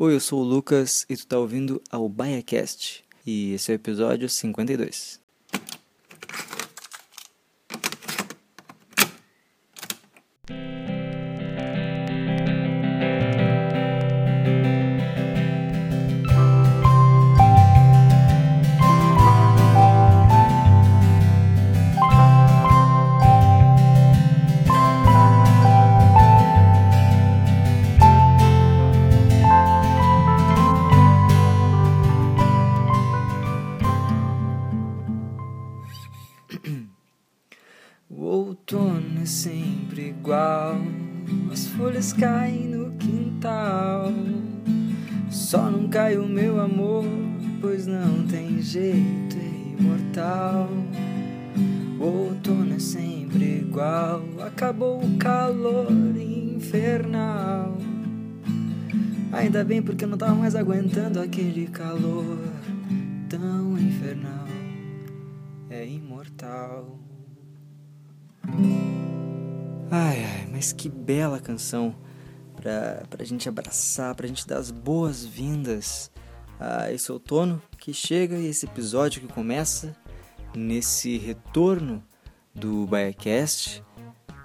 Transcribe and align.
Oi, 0.00 0.14
eu 0.14 0.20
sou 0.20 0.42
o 0.42 0.44
Lucas 0.44 1.04
e 1.10 1.16
tu 1.16 1.26
tá 1.26 1.36
ouvindo 1.40 1.82
ao 1.90 2.08
BaiaCast 2.08 3.04
e 3.26 3.52
esse 3.54 3.72
é 3.72 3.74
o 3.74 3.82
episódio 3.82 4.28
52. 4.28 5.20
Sempre 39.28 40.08
igual, 40.08 40.80
as 41.52 41.66
folhas 41.68 42.14
caem 42.14 42.66
no 42.68 42.92
quintal. 42.92 44.10
Só 45.30 45.70
não 45.70 45.86
cai 45.88 46.16
o 46.16 46.26
meu 46.26 46.58
amor, 46.58 47.04
pois 47.60 47.86
não 47.86 48.26
tem 48.26 48.60
jeito, 48.62 49.36
é 49.36 49.80
imortal. 49.80 50.70
O 52.00 52.04
outono 52.04 52.74
é 52.74 52.78
sempre 52.78 53.58
igual, 53.58 54.22
acabou 54.46 55.04
o 55.04 55.18
calor 55.18 55.92
infernal. 56.16 57.76
Ainda 59.30 59.62
bem 59.62 59.82
porque 59.82 60.04
eu 60.04 60.08
não 60.08 60.16
tava 60.16 60.34
mais 60.34 60.54
aguentando 60.54 61.20
aquele 61.20 61.66
calor 61.66 62.38
tão 63.28 63.78
infernal. 63.78 64.48
É 65.68 65.86
imortal. 65.86 67.07
Mas 70.58 70.72
que 70.72 70.88
bela 70.88 71.38
canção 71.38 71.94
pra, 72.56 73.04
pra 73.08 73.24
gente 73.24 73.48
abraçar, 73.48 74.12
pra 74.16 74.26
gente 74.26 74.44
dar 74.44 74.58
as 74.58 74.72
boas-vindas 74.72 76.10
a 76.58 76.90
esse 76.92 77.12
outono 77.12 77.62
que 77.78 77.94
chega 77.94 78.36
e 78.36 78.48
esse 78.48 78.66
episódio 78.66 79.20
que 79.20 79.32
começa 79.32 79.94
nesse 80.56 81.16
retorno 81.16 82.02
do 82.52 82.88
BaiaCast, 82.88 83.84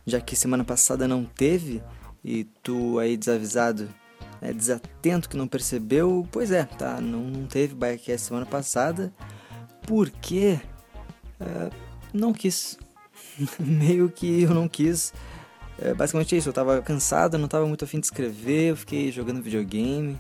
já 0.06 0.22
que 0.22 0.36
semana 0.36 0.64
passada 0.64 1.08
não 1.08 1.26
teve 1.26 1.82
e 2.24 2.44
tu 2.62 3.00
aí 3.00 3.18
desavisado, 3.18 3.90
né, 4.40 4.54
desatento 4.54 5.28
que 5.28 5.36
não 5.36 5.48
percebeu, 5.48 6.28
pois 6.32 6.52
é, 6.52 6.64
tá, 6.64 7.02
não, 7.02 7.22
não 7.22 7.48
teve 7.48 7.74
BaiaCast 7.74 8.28
semana 8.28 8.46
passada, 8.46 9.12
porque 9.88 10.60
uh, 11.42 11.74
não 12.14 12.32
quis, 12.32 12.78
meio 13.60 14.12
que 14.12 14.44
eu 14.44 14.54
não 14.54 14.68
quis. 14.68 15.12
É 15.84 15.94
basicamente 15.94 16.38
isso, 16.38 16.48
eu 16.48 16.54
tava 16.54 16.82
cansado, 16.82 17.38
não 17.38 17.50
tava 17.50 17.66
muito 17.68 17.84
afim 17.84 18.00
de 18.00 18.06
escrever, 18.06 18.70
eu 18.70 18.78
fiquei 18.78 19.12
jogando 19.12 19.42
videogame. 19.42 20.18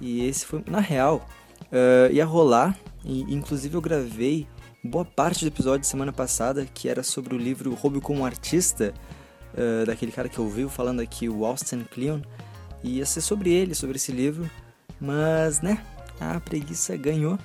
E 0.00 0.24
esse 0.24 0.46
foi, 0.46 0.62
na 0.68 0.78
real, 0.78 1.28
uh, 1.62 2.12
ia 2.12 2.24
rolar. 2.24 2.78
E, 3.04 3.22
inclusive 3.22 3.74
eu 3.74 3.80
gravei 3.80 4.46
boa 4.84 5.04
parte 5.04 5.44
do 5.44 5.48
episódio 5.48 5.80
de 5.80 5.88
semana 5.88 6.12
passada, 6.12 6.64
que 6.64 6.88
era 6.88 7.02
sobre 7.02 7.34
o 7.34 7.38
livro 7.38 7.74
Hobby 7.74 8.00
como 8.00 8.24
Artista, 8.24 8.94
uh, 9.52 9.84
daquele 9.84 10.12
cara 10.12 10.28
que 10.28 10.38
eu 10.38 10.44
ouvi 10.44 10.68
falando 10.68 11.00
aqui, 11.00 11.28
o 11.28 11.44
Austin 11.44 11.82
Kleon. 11.90 12.20
E 12.84 12.98
ia 12.98 13.04
ser 13.04 13.20
sobre 13.20 13.50
ele, 13.50 13.74
sobre 13.74 13.96
esse 13.96 14.12
livro. 14.12 14.48
Mas, 15.00 15.60
né, 15.60 15.84
a 16.20 16.38
preguiça 16.38 16.96
ganhou, 16.96 17.36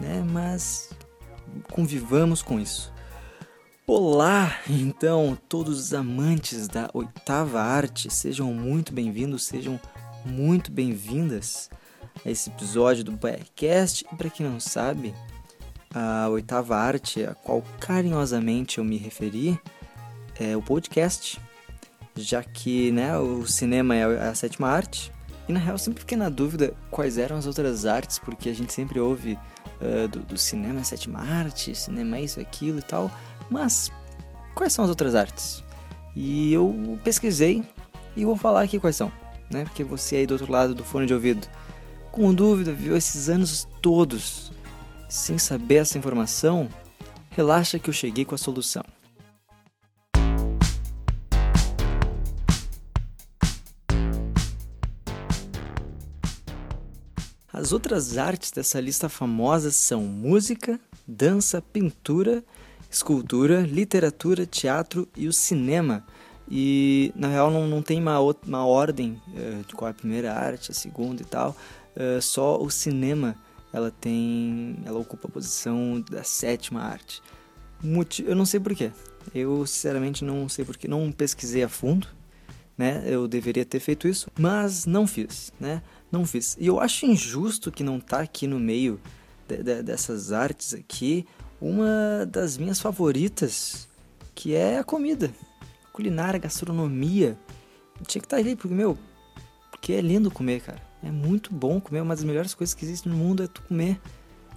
né, 0.00 0.24
mas 0.32 0.90
convivamos 1.70 2.42
com 2.42 2.58
isso. 2.58 2.92
Olá, 3.92 4.56
então, 4.68 5.36
todos 5.48 5.76
os 5.80 5.92
amantes 5.92 6.68
da 6.68 6.88
oitava 6.94 7.60
arte, 7.60 8.08
sejam 8.08 8.54
muito 8.54 8.92
bem-vindos, 8.92 9.42
sejam 9.42 9.80
muito 10.24 10.70
bem-vindas 10.70 11.68
a 12.24 12.30
esse 12.30 12.50
episódio 12.50 13.02
do 13.02 13.18
podcast. 13.18 14.06
E 14.12 14.14
para 14.14 14.30
quem 14.30 14.46
não 14.46 14.60
sabe, 14.60 15.12
a 15.92 16.28
oitava 16.28 16.76
arte 16.76 17.24
a 17.24 17.34
qual 17.34 17.64
carinhosamente 17.80 18.78
eu 18.78 18.84
me 18.84 18.96
referi 18.96 19.60
é 20.38 20.56
o 20.56 20.62
podcast, 20.62 21.40
já 22.14 22.44
que 22.44 22.92
né, 22.92 23.18
o 23.18 23.44
cinema 23.44 23.96
é 23.96 24.04
a 24.04 24.32
sétima 24.36 24.68
arte. 24.68 25.12
E 25.48 25.52
na 25.52 25.58
real, 25.58 25.76
sempre 25.76 25.98
fiquei 25.98 26.16
na 26.16 26.28
dúvida 26.28 26.76
quais 26.92 27.18
eram 27.18 27.36
as 27.36 27.44
outras 27.44 27.84
artes, 27.84 28.20
porque 28.20 28.50
a 28.50 28.54
gente 28.54 28.72
sempre 28.72 29.00
ouve 29.00 29.36
uh, 29.80 30.06
do, 30.06 30.20
do 30.20 30.38
cinema 30.38 30.78
é 30.78 30.84
sétima 30.84 31.18
arte, 31.18 31.74
cinema 31.74 32.18
é 32.18 32.22
isso, 32.22 32.38
aquilo 32.38 32.78
e 32.78 32.82
tal. 32.82 33.10
Mas 33.50 33.90
quais 34.54 34.72
são 34.72 34.84
as 34.84 34.88
outras 34.88 35.14
artes? 35.16 35.64
E 36.14 36.52
eu 36.52 36.98
pesquisei 37.02 37.64
e 38.16 38.24
vou 38.24 38.36
falar 38.36 38.62
aqui 38.62 38.78
quais 38.78 38.94
são, 38.94 39.12
né? 39.50 39.64
Porque 39.64 39.82
você 39.82 40.16
aí 40.16 40.26
do 40.26 40.34
outro 40.34 40.50
lado 40.50 40.74
do 40.74 40.84
fone 40.84 41.06
de 41.06 41.12
ouvido, 41.12 41.48
com 42.12 42.32
dúvida, 42.32 42.72
viu 42.72 42.96
esses 42.96 43.28
anos 43.28 43.66
todos 43.82 44.52
sem 45.08 45.38
saber 45.38 45.76
essa 45.76 45.98
informação, 45.98 46.68
relaxa 47.30 47.78
que 47.78 47.90
eu 47.90 47.94
cheguei 47.94 48.24
com 48.24 48.34
a 48.34 48.38
solução. 48.38 48.84
As 57.52 57.72
outras 57.72 58.16
artes 58.16 58.52
dessa 58.52 58.80
lista 58.80 59.08
famosa 59.08 59.72
são 59.72 60.02
música, 60.02 60.80
dança, 61.06 61.60
pintura 61.60 62.44
escultura, 62.90 63.60
literatura, 63.60 64.44
teatro 64.44 65.08
e 65.16 65.28
o 65.28 65.32
cinema. 65.32 66.04
E 66.50 67.12
na 67.14 67.28
real 67.28 67.50
não, 67.50 67.68
não 67.68 67.80
tem 67.80 68.00
uma, 68.00 68.18
uma 68.18 68.66
ordem 68.66 69.22
uh, 69.28 69.64
de 69.64 69.74
qual 69.74 69.88
é 69.88 69.92
a 69.92 69.94
primeira 69.94 70.34
arte, 70.34 70.72
a 70.72 70.74
segunda 70.74 71.22
e 71.22 71.24
tal. 71.24 71.56
Uh, 71.94 72.20
só 72.20 72.60
o 72.60 72.68
cinema 72.68 73.36
ela 73.72 73.90
tem. 73.90 74.78
ela 74.84 74.98
ocupa 74.98 75.28
a 75.28 75.30
posição 75.30 76.00
da 76.10 76.24
sétima 76.24 76.82
arte. 76.82 77.22
Eu 78.26 78.34
não 78.34 78.44
sei 78.44 78.58
porquê. 78.58 78.90
Eu 79.34 79.64
sinceramente 79.64 80.24
não 80.24 80.48
sei 80.48 80.64
porquê. 80.64 80.88
Não 80.88 81.12
pesquisei 81.12 81.62
a 81.62 81.68
fundo. 81.68 82.08
Né? 82.76 83.04
Eu 83.06 83.28
deveria 83.28 83.64
ter 83.64 83.78
feito 83.78 84.08
isso, 84.08 84.30
mas 84.38 84.86
não 84.86 85.06
fiz, 85.06 85.52
né? 85.60 85.82
Não 86.10 86.24
fiz. 86.24 86.56
E 86.58 86.66
eu 86.66 86.80
acho 86.80 87.04
injusto 87.04 87.70
que 87.70 87.84
não 87.84 88.00
tá 88.00 88.20
aqui 88.20 88.46
no 88.46 88.58
meio 88.58 88.98
de, 89.46 89.62
de, 89.62 89.82
dessas 89.82 90.32
artes 90.32 90.72
aqui 90.72 91.26
uma 91.60 92.26
das 92.26 92.56
minhas 92.56 92.80
favoritas, 92.80 93.88
que 94.34 94.54
é 94.54 94.78
a 94.78 94.84
comida. 94.84 95.30
Culinária, 95.92 96.38
gastronomia. 96.38 97.38
Tinha 98.06 98.20
que 98.20 98.26
estar 98.26 98.36
tá 98.36 98.42
ali, 98.42 98.56
porque, 98.56 98.74
meu, 98.74 98.96
porque 99.70 99.92
é 99.92 100.00
lindo 100.00 100.30
comer, 100.30 100.62
cara. 100.62 100.80
É 101.02 101.10
muito 101.10 101.52
bom 101.52 101.80
comer. 101.80 102.00
Uma 102.00 102.14
das 102.14 102.24
melhores 102.24 102.54
coisas 102.54 102.74
que 102.74 102.84
existe 102.84 103.08
no 103.08 103.16
mundo 103.16 103.42
é 103.42 103.46
tu 103.46 103.62
comer. 103.62 104.00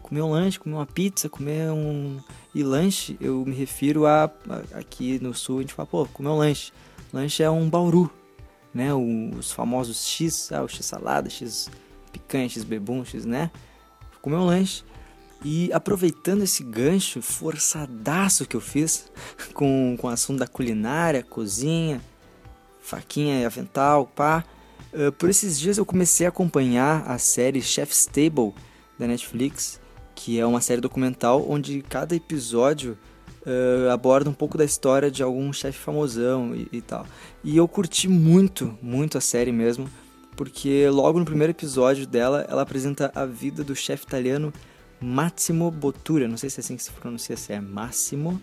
Comer 0.01 0.21
um 0.21 0.31
lanche, 0.31 0.59
comer 0.59 0.75
uma 0.75 0.85
pizza, 0.85 1.29
comer 1.29 1.71
um. 1.71 2.19
E 2.53 2.61
lanche, 2.61 3.17
eu 3.19 3.45
me 3.45 3.55
refiro 3.55 4.05
a. 4.05 4.29
Aqui 4.73 5.19
no 5.19 5.33
sul 5.33 5.59
a 5.59 5.61
gente 5.61 5.73
fala, 5.73 5.87
pô, 5.87 6.05
comer 6.05 6.29
um 6.29 6.37
lanche. 6.37 6.71
Lanche 7.11 7.41
é 7.41 7.49
um 7.49 7.69
bauru, 7.69 8.11
né? 8.73 8.93
Os 8.93 9.51
famosos 9.51 10.05
X, 10.05 10.51
ah, 10.51 10.63
o 10.63 10.67
X 10.67 10.85
salada, 10.85 11.29
X 11.29 11.69
picanha, 12.11 12.49
X 12.49 12.63
bebum, 12.63 13.05
X, 13.05 13.25
né? 13.25 13.49
Comer 14.21 14.37
um 14.37 14.45
lanche. 14.45 14.83
E 15.43 15.71
aproveitando 15.73 16.43
esse 16.43 16.63
gancho 16.63 17.21
forçadaço 17.21 18.45
que 18.45 18.55
eu 18.55 18.61
fiz 18.61 19.11
com, 19.53 19.97
com 19.99 20.07
o 20.07 20.09
assunto 20.09 20.39
da 20.39 20.47
culinária, 20.47 21.21
cozinha, 21.21 22.01
faquinha 22.81 23.41
e 23.41 23.45
avental, 23.45 24.05
pá. 24.05 24.43
Uh, 24.93 25.11
por 25.11 25.29
esses 25.29 25.59
dias 25.59 25.77
eu 25.77 25.85
comecei 25.85 26.25
a 26.25 26.29
acompanhar 26.29 27.03
a 27.09 27.17
série 27.17 27.61
Chef's 27.61 28.05
Table 28.05 28.53
da 28.97 29.07
Netflix, 29.07 29.81
que 30.13 30.39
é 30.39 30.45
uma 30.45 30.61
série 30.61 30.79
documental 30.79 31.45
onde 31.49 31.81
cada 31.81 32.15
episódio 32.15 32.97
uh, 33.45 33.89
aborda 33.89 34.29
um 34.29 34.33
pouco 34.33 34.57
da 34.57 34.63
história 34.63 35.09
de 35.09 35.23
algum 35.23 35.51
chefe 35.51 35.79
famosão 35.79 36.55
e, 36.55 36.67
e 36.71 36.81
tal. 36.81 37.05
E 37.43 37.57
eu 37.57 37.67
curti 37.67 38.07
muito, 38.07 38.77
muito 38.81 39.17
a 39.17 39.21
série 39.21 39.51
mesmo, 39.51 39.89
porque 40.35 40.87
logo 40.89 41.19
no 41.19 41.25
primeiro 41.25 41.51
episódio 41.51 42.05
dela 42.05 42.45
ela 42.49 42.61
apresenta 42.61 43.11
a 43.15 43.25
vida 43.25 43.63
do 43.63 43.75
chefe 43.75 44.05
italiano 44.05 44.53
Massimo 45.03 45.69
Bottura, 45.69 46.29
não 46.29 46.37
sei 46.37 46.49
se 46.49 46.61
é 46.61 46.61
assim 46.61 46.77
que 46.77 46.83
se 46.83 46.91
pronuncia, 46.91 47.35
se 47.35 47.51
é 47.51 47.59
Massimo. 47.59 48.41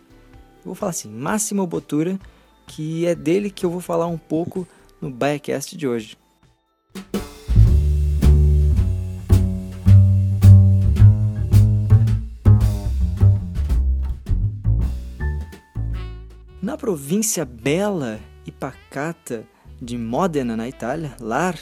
Eu 0.58 0.66
vou 0.66 0.74
falar 0.74 0.90
assim, 0.90 1.08
Massimo 1.08 1.66
Bottura, 1.66 2.20
que 2.66 3.06
é 3.06 3.14
dele 3.14 3.50
que 3.50 3.64
eu 3.64 3.70
vou 3.70 3.80
falar 3.80 4.06
um 4.06 4.18
pouco 4.18 4.68
no 5.00 5.10
Biacast 5.10 5.74
de 5.74 5.88
hoje. 5.88 6.18
Na 16.60 16.76
província 16.76 17.46
bela 17.46 18.20
e 18.44 18.52
pacata 18.52 19.46
de 19.80 19.96
Modena, 19.96 20.58
na 20.58 20.68
Itália, 20.68 21.16
lar 21.18 21.58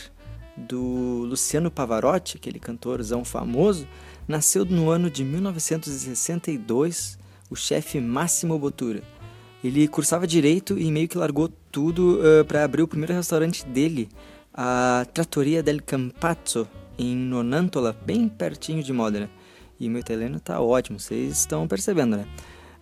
do 0.57 1.25
Luciano 1.25 1.71
Pavarotti, 1.71 2.37
aquele 2.37 2.59
cantorzão 2.59 3.25
famoso, 3.25 3.87
nasceu 4.29 4.65
no 4.67 4.91
ano 4.91 5.11
de 5.11 5.25
1962 5.25 7.19
o 7.51 7.57
chefe 7.57 7.99
Massimo 7.99 8.59
Bottura. 8.59 9.03
Ele 9.65 9.89
cursava 9.89 10.27
direito 10.27 10.79
e 10.79 10.93
meio 10.93 11.09
que 11.09 11.17
largou 11.17 11.49
tudo 11.73 12.21
uh, 12.21 12.45
para 12.45 12.63
abrir 12.63 12.83
o 12.83 12.89
primeiro 12.89 13.15
restaurante 13.15 13.67
dele, 13.67 14.09
a 14.53 15.07
Trattoria 15.13 15.63
del 15.63 15.83
Campazzo, 15.83 16.69
em 16.99 17.17
Nonantola, 17.17 17.97
bem 18.05 18.29
pertinho 18.29 18.83
de 18.83 18.93
Modena. 18.93 19.31
E 19.81 19.89
meu 19.89 20.01
italiano 20.01 20.39
tá 20.39 20.61
ótimo, 20.61 21.01
vocês 21.01 21.39
estão 21.39 21.67
percebendo, 21.67 22.19
né? 22.19 22.27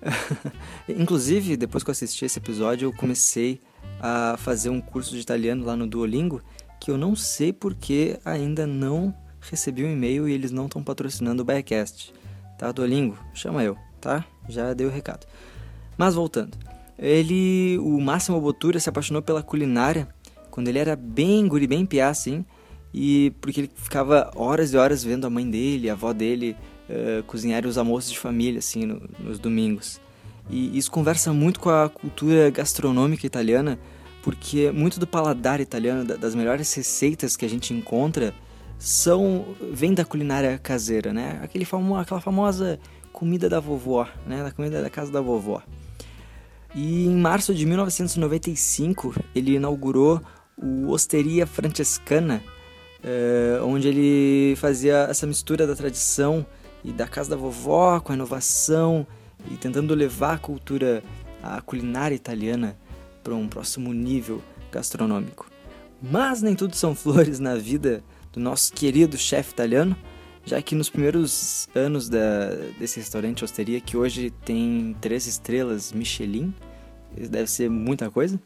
Inclusive, 0.88 1.56
depois 1.56 1.84
que 1.84 1.90
eu 1.90 1.92
assisti 1.92 2.24
esse 2.24 2.38
episódio, 2.38 2.86
eu 2.86 2.92
comecei 2.92 3.60
a 4.00 4.36
fazer 4.38 4.70
um 4.70 4.80
curso 4.80 5.12
de 5.12 5.20
italiano 5.20 5.64
lá 5.64 5.76
no 5.76 5.86
Duolingo, 5.86 6.42
que 6.80 6.90
eu 6.90 6.98
não 6.98 7.14
sei 7.14 7.52
porque 7.52 8.18
ainda 8.24 8.66
não 8.66 9.14
recebi 9.50 9.84
um 9.84 9.92
e-mail 9.92 10.28
e 10.28 10.32
eles 10.32 10.50
não 10.50 10.66
estão 10.66 10.82
patrocinando 10.82 11.42
o 11.42 11.44
Biacast. 11.44 12.12
Tá, 12.58 12.72
Duolingo? 12.72 13.18
Chama 13.34 13.62
eu, 13.62 13.76
tá? 14.00 14.24
Já 14.48 14.72
dei 14.72 14.86
o 14.86 14.90
recado. 14.90 15.26
Mas 15.96 16.14
voltando. 16.14 16.56
Ele, 16.98 17.78
o 17.78 18.00
Máximo 18.00 18.40
Botura 18.40 18.80
se 18.80 18.88
apaixonou 18.88 19.22
pela 19.22 19.42
culinária 19.42 20.08
quando 20.50 20.68
ele 20.68 20.78
era 20.78 20.96
bem 20.96 21.46
guri, 21.46 21.66
bem 21.66 21.84
piá, 21.84 22.08
assim, 22.08 22.42
e 22.92 23.30
porque 23.42 23.60
ele 23.60 23.70
ficava 23.74 24.30
horas 24.34 24.72
e 24.72 24.76
horas 24.78 25.04
vendo 25.04 25.26
a 25.26 25.30
mãe 25.30 25.48
dele, 25.48 25.90
a 25.90 25.92
avó 25.92 26.14
dele 26.14 26.56
uh, 26.88 27.22
cozinhar 27.24 27.66
os 27.66 27.76
almoços 27.76 28.10
de 28.10 28.18
família, 28.18 28.58
assim, 28.58 28.86
no, 28.86 29.02
nos 29.18 29.38
domingos. 29.38 30.00
E 30.48 30.78
isso 30.78 30.90
conversa 30.90 31.30
muito 31.30 31.60
com 31.60 31.68
a 31.68 31.90
cultura 31.90 32.48
gastronômica 32.48 33.26
italiana, 33.26 33.78
porque 34.22 34.70
muito 34.70 34.98
do 34.98 35.06
paladar 35.06 35.60
italiano, 35.60 36.04
das 36.04 36.34
melhores 36.34 36.72
receitas 36.72 37.36
que 37.36 37.44
a 37.44 37.48
gente 37.48 37.74
encontra, 37.74 38.32
são 38.78 39.56
vem 39.72 39.94
da 39.94 40.04
culinária 40.04 40.58
caseira, 40.58 41.12
né? 41.12 41.40
Aquele 41.42 41.64
famo, 41.64 41.96
aquela 41.96 42.20
famosa 42.20 42.78
comida 43.12 43.48
da 43.48 43.60
vovó, 43.60 44.06
né? 44.26 44.42
Da 44.42 44.50
comida 44.50 44.82
da 44.82 44.90
casa 44.90 45.10
da 45.10 45.20
vovó. 45.20 45.62
E 46.74 47.06
em 47.06 47.16
março 47.16 47.54
de 47.54 47.64
1995 47.64 49.14
ele 49.34 49.54
inaugurou 49.54 50.20
o 50.56 50.90
Osteria 50.90 51.46
Francescana, 51.46 52.42
eh, 53.02 53.58
onde 53.62 53.88
ele 53.88 54.56
fazia 54.56 55.06
essa 55.08 55.26
mistura 55.26 55.66
da 55.66 55.74
tradição 55.74 56.44
e 56.84 56.92
da 56.92 57.06
casa 57.06 57.30
da 57.30 57.36
vovó 57.36 57.98
com 58.00 58.12
a 58.12 58.14
inovação 58.14 59.06
e 59.50 59.56
tentando 59.56 59.94
levar 59.94 60.34
a 60.34 60.38
cultura, 60.38 61.02
a 61.42 61.60
culinária 61.60 62.14
italiana 62.14 62.76
para 63.22 63.34
um 63.34 63.48
próximo 63.48 63.92
nível 63.92 64.42
gastronômico. 64.70 65.50
Mas 66.02 66.42
nem 66.42 66.54
tudo 66.54 66.76
são 66.76 66.94
flores 66.96 67.38
na 67.38 67.56
vida 67.56 68.04
do 68.36 68.40
nosso 68.42 68.70
querido 68.74 69.16
chefe 69.16 69.52
italiano, 69.52 69.96
já 70.44 70.60
que 70.60 70.74
nos 70.74 70.90
primeiros 70.90 71.68
anos 71.74 72.06
da, 72.08 72.50
desse 72.78 73.00
restaurante 73.00 73.42
Osteria, 73.42 73.80
que 73.80 73.96
hoje 73.96 74.30
tem 74.44 74.94
três 75.00 75.26
estrelas 75.26 75.90
Michelin, 75.90 76.54
deve 77.30 77.50
ser 77.50 77.70
muita 77.70 78.10
coisa, 78.10 78.38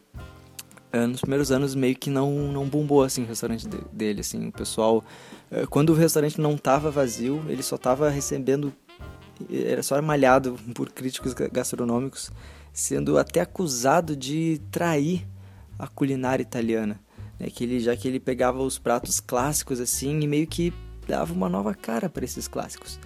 uh, 0.94 1.06
nos 1.08 1.20
primeiros 1.20 1.50
anos 1.50 1.74
meio 1.74 1.96
que 1.96 2.08
não, 2.08 2.30
não 2.52 2.68
bombou 2.68 3.02
assim 3.02 3.24
o 3.24 3.26
restaurante 3.26 3.66
dele, 3.92 4.20
assim, 4.20 4.46
o 4.46 4.52
pessoal, 4.52 5.04
uh, 5.50 5.68
quando 5.68 5.90
o 5.90 5.94
restaurante 5.94 6.40
não 6.40 6.54
estava 6.54 6.88
vazio, 6.88 7.44
ele 7.48 7.62
só 7.62 7.74
estava 7.74 8.08
recebendo, 8.08 8.72
era 9.50 9.82
só 9.82 10.00
malhado 10.00 10.56
por 10.72 10.88
críticos 10.90 11.34
gastronômicos, 11.34 12.30
sendo 12.72 13.18
até 13.18 13.40
acusado 13.40 14.14
de 14.14 14.60
trair 14.70 15.26
a 15.76 15.88
culinária 15.88 16.42
italiana 16.42 17.00
né, 17.40 17.48
que 17.48 17.64
ele 17.64 17.80
já 17.80 17.96
que 17.96 18.06
ele 18.06 18.20
pegava 18.20 18.62
os 18.62 18.78
pratos 18.78 19.18
clássicos 19.18 19.80
assim 19.80 20.20
e 20.20 20.28
meio 20.28 20.46
que 20.46 20.72
dava 21.08 21.32
uma 21.32 21.48
nova 21.48 21.74
cara 21.74 22.08
para 22.08 22.24
esses 22.24 22.46
clássicos. 22.46 23.00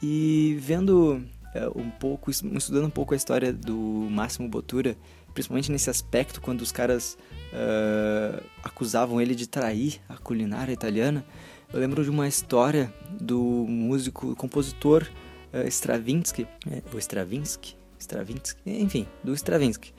E 0.00 0.56
vendo 0.60 1.20
é, 1.54 1.68
um 1.68 1.90
pouco, 1.90 2.30
estudando 2.30 2.86
um 2.86 2.90
pouco 2.90 3.14
a 3.14 3.16
história 3.16 3.52
do 3.52 3.76
Máximo 4.10 4.48
Bottura, 4.48 4.96
principalmente 5.34 5.70
nesse 5.70 5.90
aspecto 5.90 6.40
quando 6.40 6.60
os 6.60 6.70
caras 6.70 7.18
uh, 7.52 8.42
acusavam 8.62 9.20
ele 9.20 9.34
de 9.34 9.48
trair 9.48 10.00
a 10.08 10.16
culinária 10.16 10.72
italiana, 10.72 11.24
eu 11.72 11.80
lembro 11.80 12.04
de 12.04 12.10
uma 12.10 12.28
história 12.28 12.92
do 13.20 13.40
músico, 13.40 14.36
compositor 14.36 15.06
uh, 15.52 15.66
Stravinsky, 15.66 16.46
é, 16.70 16.82
o 16.92 16.98
Stravinsky, 16.98 17.76
Stravinsky, 17.98 18.60
enfim, 18.64 19.06
do 19.24 19.34
Stravinsky, 19.34 19.92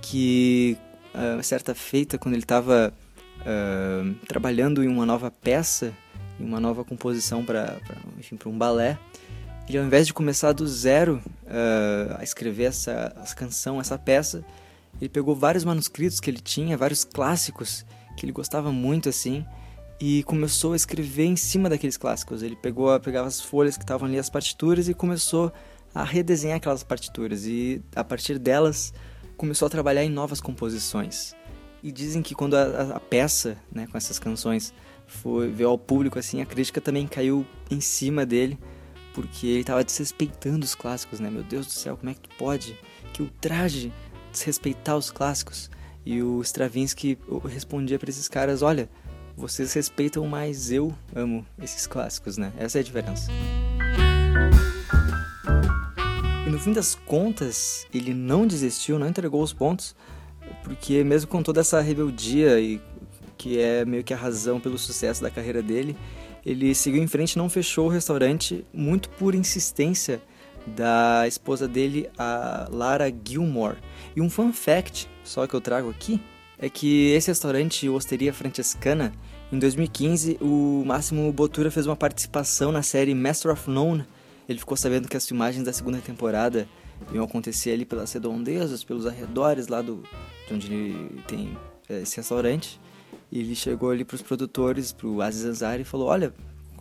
que 0.00 0.76
uh, 1.14 1.42
certa 1.42 1.74
feita 1.74 2.18
quando 2.18 2.34
ele 2.34 2.42
estava 2.42 2.92
uh, 3.40 4.14
trabalhando 4.26 4.82
em 4.82 4.88
uma 4.88 5.06
nova 5.06 5.30
peça, 5.30 5.92
em 6.38 6.44
uma 6.44 6.60
nova 6.60 6.84
composição 6.84 7.44
para 7.44 7.78
um 8.46 8.58
balé. 8.58 8.98
Ele, 9.68 9.78
ao 9.78 9.84
invés 9.84 10.06
de 10.06 10.12
começar 10.12 10.52
do 10.52 10.66
zero 10.66 11.22
uh, 11.44 12.16
a 12.18 12.22
escrever 12.22 12.64
essa, 12.64 13.14
essa 13.22 13.34
canção, 13.34 13.80
essa 13.80 13.98
peça, 13.98 14.44
ele 15.00 15.08
pegou 15.08 15.34
vários 15.34 15.64
manuscritos 15.64 16.20
que 16.20 16.30
ele 16.30 16.40
tinha, 16.40 16.76
vários 16.76 17.04
clássicos 17.04 17.84
que 18.16 18.24
ele 18.24 18.32
gostava 18.32 18.70
muito 18.70 19.08
assim, 19.08 19.44
e 20.00 20.22
começou 20.24 20.72
a 20.72 20.76
escrever 20.76 21.24
em 21.24 21.36
cima 21.36 21.68
daqueles 21.68 21.96
clássicos. 21.96 22.42
Ele 22.42 22.56
pegou, 22.56 22.98
pegava 23.00 23.26
as 23.26 23.40
folhas 23.40 23.76
que 23.76 23.84
estavam 23.84 24.06
ali, 24.08 24.18
as 24.18 24.28
partituras, 24.28 24.88
e 24.88 24.94
começou 24.94 25.52
a 25.94 26.04
redesenhar 26.04 26.56
aquelas 26.56 26.82
partituras. 26.82 27.46
E 27.46 27.80
a 27.94 28.04
partir 28.04 28.38
delas 28.38 28.92
começou 29.36 29.66
a 29.66 29.70
trabalhar 29.70 30.04
em 30.04 30.10
novas 30.10 30.40
composições. 30.40 31.34
E 31.84 31.92
dizem 31.92 32.22
que 32.22 32.34
quando 32.34 32.54
a, 32.54 32.96
a 32.96 33.00
peça, 33.00 33.58
né, 33.70 33.86
com 33.86 33.98
essas 33.98 34.18
canções, 34.18 34.72
foi 35.06 35.50
veio 35.50 35.68
ao 35.68 35.76
público 35.76 36.18
assim, 36.18 36.40
a 36.40 36.46
crítica 36.46 36.80
também 36.80 37.06
caiu 37.06 37.46
em 37.70 37.78
cima 37.78 38.24
dele, 38.24 38.58
porque 39.12 39.46
ele 39.46 39.60
estava 39.60 39.84
desrespeitando 39.84 40.64
os 40.64 40.74
clássicos, 40.74 41.20
né? 41.20 41.28
Meu 41.28 41.42
Deus 41.42 41.66
do 41.66 41.72
céu, 41.72 41.98
como 41.98 42.08
é 42.08 42.14
que 42.14 42.20
tu 42.20 42.30
pode? 42.38 42.80
Que 43.12 43.20
ultraje 43.20 43.92
desrespeitar 44.32 44.96
os 44.96 45.10
clássicos. 45.10 45.70
E 46.06 46.22
o 46.22 46.40
Stravinsky 46.40 47.18
respondia 47.50 47.98
para 47.98 48.08
esses 48.08 48.28
caras: 48.28 48.62
"Olha, 48.62 48.88
vocês 49.36 49.74
respeitam, 49.74 50.26
mas 50.26 50.72
eu 50.72 50.94
amo 51.14 51.44
esses 51.62 51.86
clássicos, 51.86 52.38
né? 52.38 52.50
Essa 52.56 52.78
é 52.78 52.80
a 52.80 52.84
diferença." 52.84 53.30
E 56.46 56.50
no 56.50 56.58
fim 56.58 56.72
das 56.72 56.94
contas, 56.94 57.86
ele 57.92 58.14
não 58.14 58.46
desistiu, 58.46 58.98
não 58.98 59.06
entregou 59.06 59.42
os 59.42 59.52
pontos, 59.52 59.94
porque 60.64 61.04
mesmo 61.04 61.28
com 61.28 61.42
toda 61.42 61.60
essa 61.60 61.80
rebeldia 61.80 62.58
e 62.58 62.80
que 63.36 63.60
é 63.60 63.84
meio 63.84 64.02
que 64.02 64.14
a 64.14 64.16
razão 64.16 64.58
pelo 64.58 64.78
sucesso 64.78 65.22
da 65.22 65.30
carreira 65.30 65.62
dele, 65.62 65.96
ele 66.44 66.74
seguiu 66.74 67.02
em 67.02 67.06
frente 67.06 67.32
e 67.32 67.38
não 67.38 67.48
fechou 67.48 67.86
o 67.86 67.90
restaurante 67.90 68.64
muito 68.72 69.08
por 69.10 69.34
insistência 69.34 70.20
da 70.66 71.28
esposa 71.28 71.68
dele, 71.68 72.08
a 72.16 72.66
Lara 72.70 73.12
Gilmore. 73.24 73.76
E 74.16 74.20
um 74.20 74.30
fun 74.30 74.52
fact, 74.52 75.08
só 75.22 75.46
que 75.46 75.54
eu 75.54 75.60
trago 75.60 75.90
aqui, 75.90 76.20
é 76.58 76.70
que 76.70 77.10
esse 77.10 77.28
restaurante, 77.28 77.88
Osteria 77.88 78.32
Francescana, 78.32 79.12
em 79.52 79.58
2015, 79.58 80.38
o 80.40 80.82
Máximo 80.86 81.30
Bottura 81.32 81.70
fez 81.70 81.86
uma 81.86 81.96
participação 81.96 82.72
na 82.72 82.82
série 82.82 83.14
Master 83.14 83.52
of 83.52 83.68
None. 83.68 84.06
Ele 84.48 84.58
ficou 84.58 84.76
sabendo 84.76 85.06
que 85.06 85.16
as 85.16 85.26
filmagens 85.26 85.64
da 85.64 85.72
segunda 85.72 85.98
temporada 85.98 86.66
iam 87.12 87.24
acontecer 87.24 87.72
ali 87.72 87.84
pelas 87.84 88.12
redondezas, 88.12 88.84
pelos 88.84 89.06
arredores 89.06 89.68
lá 89.68 89.82
do, 89.82 90.02
de 90.46 90.54
onde 90.54 90.72
ele 90.72 91.22
tem 91.26 91.56
é, 91.88 92.02
esse 92.02 92.16
restaurante. 92.16 92.80
E 93.30 93.40
ele 93.40 93.54
chegou 93.54 93.90
ali 93.90 94.04
para 94.04 94.14
os 94.14 94.22
produtores, 94.22 94.92
para 94.92 95.06
o 95.06 95.20
Aziz 95.20 95.44
Ansari, 95.44 95.82
e 95.82 95.84
falou: 95.84 96.08
Olha, 96.08 96.32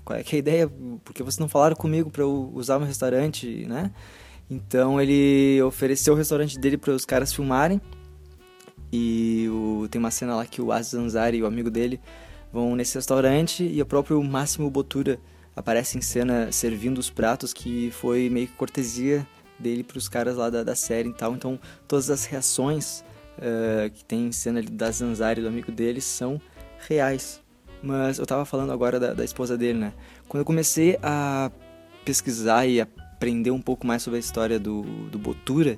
qual 0.04 0.18
é, 0.18 0.22
é 0.22 0.26
a 0.32 0.38
ideia? 0.38 0.72
Por 1.04 1.14
que 1.14 1.24
vocês 1.24 1.40
não 1.40 1.50
falaram 1.50 1.76
comigo 1.76 2.10
para 2.10 2.24
eu 2.24 2.52
usar 2.54 2.78
meu 2.78 2.88
restaurante, 2.88 3.66
né? 3.66 3.92
Então 4.50 5.02
ele 5.02 5.62
ofereceu 5.64 6.14
o 6.14 6.18
restaurante 6.18 6.60
dele 6.60 6.78
para 6.78 6.94
os 6.94 7.06
caras 7.06 7.34
filmarem. 7.34 7.82
E 8.92 9.48
o, 9.50 9.88
tem 9.90 9.98
uma 9.98 10.12
cena 10.12 10.36
lá 10.36 10.46
que 10.46 10.62
o 10.62 10.72
Aziz 10.72 10.94
Ansari 10.94 11.38
e 11.38 11.44
o 11.44 11.48
amigo 11.48 11.72
dele 11.72 12.00
vão 12.52 12.76
nesse 12.76 12.96
restaurante 12.96 13.64
e 13.64 13.82
o 13.82 13.86
próprio 13.86 14.22
Máximo 14.24 14.70
Botura 14.70 15.20
aparece 15.56 15.98
em 15.98 16.02
cena 16.02 16.52
servindo 16.52 17.00
os 17.00 17.10
pratos, 17.10 17.54
que 17.54 17.90
foi 17.92 18.30
meio 18.30 18.48
que 18.48 18.54
cortesia 18.54 19.26
dele 19.60 19.84
para 19.84 19.98
os 19.98 20.08
caras 20.08 20.36
lá 20.36 20.50
da, 20.50 20.64
da 20.64 20.76
série 20.76 21.10
e 21.10 21.14
tal. 21.14 21.34
Então 21.34 21.60
todas 21.88 22.10
as 22.10 22.26
reações 22.26 23.04
uh, 23.38 23.90
que 23.92 24.04
tem 24.06 24.28
em 24.28 24.32
cena 24.32 24.60
ali 24.60 24.70
da 24.70 24.92
Zanzari, 24.92 25.42
do 25.42 25.48
amigo 25.48 25.72
dele, 25.72 26.02
são 26.02 26.42
reais. 26.88 27.42
Mas 27.82 28.18
eu 28.18 28.26
tava 28.26 28.46
falando 28.46 28.72
agora 28.72 29.00
da, 29.00 29.14
da 29.14 29.26
esposa 29.26 29.58
dele, 29.58 29.80
né? 29.80 29.94
Quando 30.28 30.42
eu 30.42 30.46
comecei 30.46 30.98
a 31.04 31.52
pesquisar 32.06 32.66
e 32.66 32.80
aprender 32.80 33.52
um 33.52 33.62
pouco 33.62 33.86
mais 33.86 34.02
sobre 34.02 34.18
a 34.18 34.20
história 34.20 34.60
do, 34.60 34.84
do 35.10 35.20
Botura, 35.20 35.78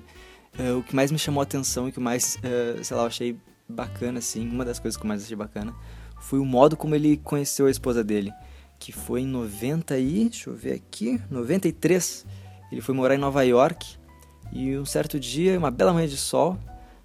uh, 0.59 0.77
o 0.77 0.83
que 0.83 0.95
mais 0.95 1.11
me 1.11 1.17
chamou 1.17 1.41
a 1.41 1.43
atenção 1.43 1.87
e 1.87 1.91
que 1.91 1.99
mais, 1.99 2.37
uh, 2.37 2.83
sei 2.83 2.95
lá, 2.95 3.03
eu 3.03 3.07
achei 3.07 3.37
bacana, 3.67 4.19
assim, 4.19 4.47
uma 4.47 4.63
das 4.63 4.79
coisas 4.79 4.97
que 4.97 5.03
eu 5.03 5.07
mais 5.07 5.23
achei 5.23 5.35
bacana, 5.35 5.73
foi 6.19 6.39
o 6.39 6.45
modo 6.45 6.77
como 6.77 6.95
ele 6.95 7.17
conheceu 7.17 7.65
a 7.65 7.71
esposa 7.71 8.03
dele, 8.03 8.31
que 8.79 8.91
foi 8.91 9.21
em 9.21 9.27
90 9.27 9.97
e, 9.97 10.29
deixa 10.29 10.49
eu 10.49 10.55
ver 10.55 10.73
aqui, 10.73 11.19
93. 11.29 12.25
Ele 12.71 12.81
foi 12.81 12.93
morar 12.95 13.15
em 13.15 13.19
Nova 13.19 13.43
York 13.43 13.97
e 14.51 14.77
um 14.77 14.85
certo 14.85 15.19
dia, 15.19 15.57
uma 15.57 15.71
bela 15.71 15.93
manhã 15.93 16.07
de 16.07 16.17
sol, 16.17 16.57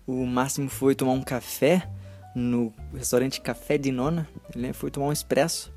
o 0.07 0.27
Máximo 0.27 0.69
foi 0.69 0.95
tomar 0.95 1.13
um 1.13 1.23
café 1.23 1.89
no 2.35 2.73
restaurante 2.95 3.41
Café 3.41 3.79
de 3.79 3.91
Nona. 3.91 4.29
Ele 4.55 4.73
foi 4.73 4.91
tomar 4.91 5.07
um 5.07 5.13
expresso. 5.13 5.73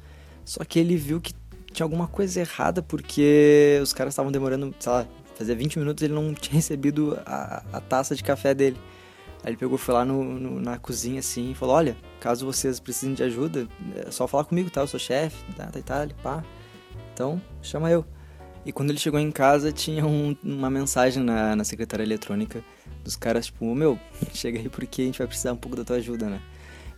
Só 0.45 0.63
que 0.63 0.79
ele 0.79 0.95
viu 0.95 1.21
que 1.21 1.33
tinha 1.71 1.85
alguma 1.85 2.07
coisa 2.07 2.41
errada 2.41 2.81
porque 2.81 3.79
os 3.81 3.93
caras 3.93 4.13
estavam 4.13 4.31
demorando, 4.31 4.73
sei 4.79 4.91
lá, 4.91 5.07
fazia 5.35 5.55
20 5.55 5.79
minutos 5.79 6.03
ele 6.03 6.13
não 6.13 6.33
tinha 6.35 6.55
recebido 6.55 7.19
a, 7.25 7.63
a 7.73 7.81
taça 7.81 8.15
de 8.15 8.23
café 8.23 8.53
dele. 8.53 8.77
Aí 9.43 9.49
ele 9.49 9.57
pegou, 9.57 9.77
foi 9.77 9.93
lá 9.93 10.05
no, 10.05 10.23
no, 10.23 10.59
na 10.59 10.77
cozinha 10.77 11.19
assim 11.19 11.51
e 11.51 11.55
falou: 11.55 11.75
Olha, 11.75 11.97
caso 12.19 12.45
vocês 12.45 12.79
precisem 12.79 13.13
de 13.13 13.23
ajuda, 13.23 13.67
é 13.95 14.09
só 14.09 14.25
falar 14.25 14.45
comigo, 14.45 14.69
tá? 14.69 14.81
Eu 14.81 14.87
sou 14.87 14.99
chefe 14.99 15.37
da, 15.51 15.65
da 15.65 15.79
Itália, 15.79 16.15
pá. 16.23 16.43
Então, 17.13 17.41
chama 17.61 17.91
eu. 17.91 18.05
E 18.65 18.71
quando 18.71 18.91
ele 18.91 18.99
chegou 18.99 19.19
em 19.19 19.31
casa, 19.31 19.71
tinha 19.71 20.05
um, 20.05 20.35
uma 20.43 20.69
mensagem 20.69 21.21
na, 21.21 21.55
na 21.55 21.63
secretária 21.63 22.03
eletrônica 22.03 22.63
dos 23.03 23.15
caras, 23.15 23.47
tipo, 23.47 23.73
meu, 23.75 23.99
chega 24.33 24.59
aí 24.59 24.69
porque 24.69 25.01
a 25.01 25.05
gente 25.05 25.17
vai 25.17 25.27
precisar 25.27 25.51
um 25.51 25.57
pouco 25.57 25.75
da 25.75 25.83
tua 25.83 25.97
ajuda, 25.97 26.29
né? 26.29 26.41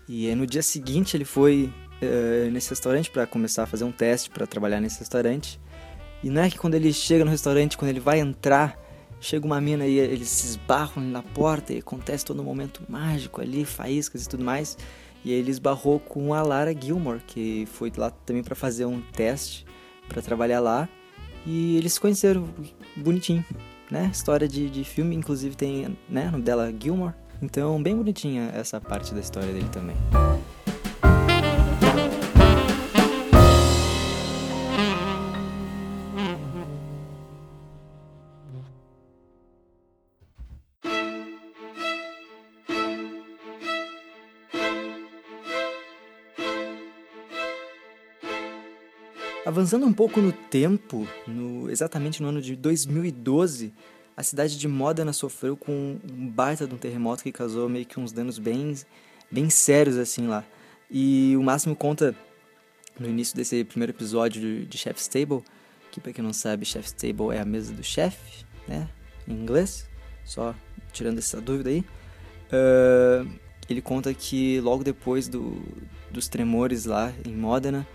E 0.07 0.29
aí, 0.29 0.35
no 0.35 0.45
dia 0.45 0.61
seguinte 0.61 1.17
ele 1.17 1.25
foi 1.25 1.73
uh, 2.01 2.51
nesse 2.51 2.69
restaurante 2.69 3.09
para 3.09 3.25
começar 3.25 3.63
a 3.63 3.65
fazer 3.65 3.83
um 3.83 3.91
teste 3.91 4.29
para 4.29 4.45
trabalhar 4.45 4.79
nesse 4.79 4.99
restaurante. 4.99 5.59
E 6.23 6.29
não 6.29 6.43
é 6.43 6.49
que 6.49 6.57
quando 6.57 6.75
ele 6.75 6.93
chega 6.93 7.25
no 7.25 7.31
restaurante, 7.31 7.77
quando 7.77 7.89
ele 7.89 7.99
vai 7.99 8.19
entrar, 8.19 8.79
chega 9.19 9.45
uma 9.45 9.59
mina 9.59 9.87
e 9.87 9.97
eles 9.97 10.29
se 10.29 10.45
esbarram 10.45 11.03
na 11.03 11.23
porta 11.23 11.73
e 11.73 11.79
acontece 11.79 12.23
todo 12.23 12.41
um 12.41 12.45
momento 12.45 12.83
mágico 12.87 13.41
ali, 13.41 13.65
faíscas 13.65 14.25
e 14.25 14.29
tudo 14.29 14.43
mais. 14.43 14.77
E 15.23 15.31
aí 15.31 15.39
ele 15.39 15.49
esbarrou 15.49 15.99
com 15.99 16.35
a 16.35 16.43
Lara 16.43 16.73
Gilmore, 16.79 17.19
que 17.25 17.67
foi 17.71 17.91
lá 17.97 18.11
também 18.11 18.43
para 18.43 18.55
fazer 18.55 18.85
um 18.85 19.01
teste 19.01 19.65
para 20.07 20.21
trabalhar 20.21 20.59
lá. 20.59 20.87
E 21.45 21.77
eles 21.77 21.93
se 21.93 21.99
conheceram 21.99 22.47
bonitinho, 22.95 23.45
né? 23.89 24.09
História 24.11 24.47
de, 24.47 24.69
de 24.69 24.83
filme, 24.83 25.15
inclusive 25.15 25.55
tem, 25.55 25.97
né, 26.09 26.29
no 26.31 26.41
dela 26.41 26.73
Gilmore. 26.77 27.13
Então, 27.41 27.81
bem 27.81 27.95
bonitinha 27.95 28.51
essa 28.53 28.79
parte 28.79 29.13
da 29.13 29.19
história 29.19 29.51
dele 29.51 29.69
também. 29.71 29.95
Avançando 49.55 49.85
um 49.85 49.93
pouco 49.93 50.19
no 50.19 50.33
tempo, 50.33 51.07
no, 51.25 51.71
exatamente 51.71 52.21
no 52.21 52.27
ano 52.27 52.41
de 52.41 52.57
2012, 52.57 53.73
a 54.17 54.21
cidade 54.21 54.59
de 54.59 54.67
Modena 54.67 55.13
sofreu 55.13 55.55
com 55.55 55.97
um 56.11 56.27
baita 56.27 56.67
de 56.67 56.75
um 56.75 56.77
terremoto 56.77 57.23
que 57.23 57.31
causou 57.31 57.69
meio 57.69 57.85
que 57.85 57.97
uns 57.97 58.11
danos 58.11 58.37
bem, 58.37 58.75
bem 59.31 59.49
sérios 59.49 59.95
assim 59.95 60.27
lá. 60.27 60.43
E 60.91 61.37
o 61.37 61.41
Máximo 61.41 61.73
conta 61.73 62.13
no 62.99 63.07
início 63.07 63.33
desse 63.33 63.63
primeiro 63.63 63.93
episódio 63.93 64.65
de, 64.65 64.77
Chef's 64.77 65.07
Table, 65.07 65.41
que 65.89 66.01
para 66.01 66.11
quem 66.11 66.21
não 66.21 66.33
sabe, 66.33 66.65
Chef's 66.65 66.91
Table 66.91 67.33
é 67.33 67.39
a 67.39 67.45
mesa 67.45 67.71
do 67.71 67.81
chefe, 67.81 68.43
né, 68.67 68.89
em 69.25 69.35
inglês, 69.35 69.87
só 70.25 70.53
tirando 70.91 71.19
essa 71.19 71.39
dúvida 71.39 71.69
aí. 71.69 71.79
Uh, 72.51 73.25
ele 73.69 73.81
conta 73.81 74.13
que 74.13 74.59
logo 74.59 74.83
depois 74.83 75.29
do, 75.29 75.63
dos 76.11 76.27
tremores 76.27 76.83
lá 76.83 77.13
em 77.25 77.33
Modena, 77.33 77.87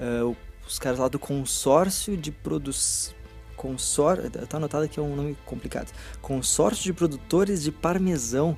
uh, 0.00 0.30
o 0.30 0.51
os 0.66 0.78
caras 0.78 0.98
lá 0.98 1.08
do 1.08 1.18
consórcio 1.18 2.16
de 2.16 2.30
produção. 2.30 3.14
Consor... 3.56 4.18
Tá 4.48 4.56
anotado 4.56 4.88
que 4.88 4.98
é 4.98 5.02
um 5.02 5.14
nome 5.14 5.36
complicado. 5.46 5.92
Consórcio 6.20 6.82
de 6.82 6.92
produtores 6.92 7.62
de 7.62 7.70
parmesão. 7.70 8.56